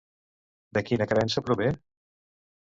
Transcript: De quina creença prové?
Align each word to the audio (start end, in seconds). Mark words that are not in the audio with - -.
De 0.77 0.83
quina 0.87 1.07
creença 1.11 1.45
prové? 1.51 1.69